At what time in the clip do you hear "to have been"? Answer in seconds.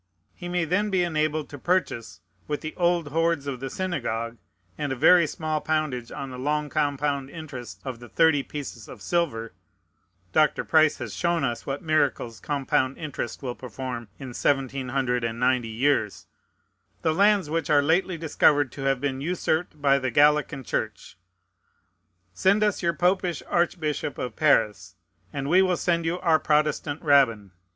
18.71-19.21